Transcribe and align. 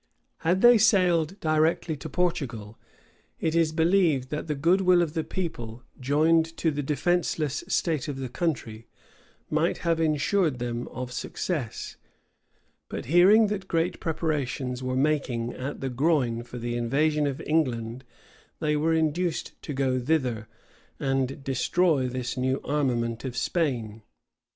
Had 0.39 0.61
they 0.61 0.79
sailed 0.79 1.39
directly 1.39 1.95
to 1.97 2.09
Portugal, 2.09 2.75
it 3.39 3.53
is 3.53 3.71
believed 3.71 4.29
that 4.31 4.47
the 4.47 4.55
good 4.55 4.81
will 4.81 5.03
of 5.03 5.13
the 5.13 5.23
people, 5.23 5.83
joined 5.99 6.57
to 6.57 6.71
the 6.71 6.81
defenceless 6.81 7.63
state 7.67 8.07
of 8.07 8.17
the 8.17 8.27
country, 8.27 8.87
might 9.51 9.77
have 9.85 9.99
insured 9.99 10.57
them 10.57 10.87
of 10.87 11.11
success: 11.11 11.97
but 12.89 13.05
hearing 13.13 13.45
that 13.45 13.67
great 13.67 13.99
preparations 13.99 14.81
were 14.81 14.95
making 14.95 15.53
at 15.53 15.81
the 15.81 15.89
Groine 15.91 16.41
for 16.41 16.57
the 16.57 16.75
invasion 16.75 17.27
of 17.27 17.39
England, 17.41 18.03
they 18.59 18.75
were 18.75 18.95
induced 18.95 19.53
to 19.61 19.71
go 19.71 19.99
thither, 19.99 20.47
and 20.99 21.43
destroy 21.43 22.07
this 22.07 22.35
new 22.35 22.59
armament 22.63 23.23
of 23.23 23.37
Spain. 23.37 24.01